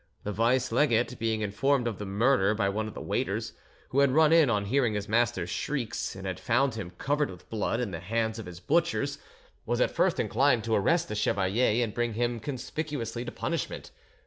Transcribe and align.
The 0.23 0.31
vice 0.31 0.71
legate 0.71 1.19
being 1.19 1.41
informed 1.41 1.87
of 1.87 1.99
the 1.99 2.07
murder 2.07 2.55
by 2.55 2.69
one 2.69 2.87
of 2.87 2.95
the 2.95 3.01
waiters, 3.01 3.53
who 3.89 3.99
had 3.99 4.09
run 4.15 4.33
in 4.33 4.49
on 4.49 4.65
hearing 4.65 4.95
his 4.95 5.07
master's 5.07 5.51
shrieks, 5.51 6.15
and 6.15 6.25
had 6.25 6.39
found 6.39 6.73
him, 6.73 6.93
covered 6.97 7.29
with 7.29 7.47
blood, 7.51 7.79
in 7.79 7.91
the 7.91 7.99
hands 7.99 8.39
of 8.39 8.47
his 8.47 8.59
butchers, 8.59 9.19
was 9.63 9.79
at 9.79 9.91
first 9.91 10.19
inclined 10.19 10.63
to 10.63 10.73
arrest 10.73 11.07
the 11.07 11.13
chevalier 11.13 11.83
and 11.83 11.93
bring 11.93 12.13
him 12.15 12.39
conspicuously 12.39 13.23
to 13.25 13.31
punishment. 13.31 13.91